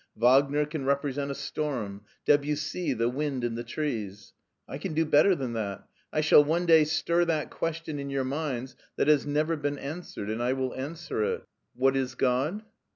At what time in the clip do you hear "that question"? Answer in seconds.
7.25-7.99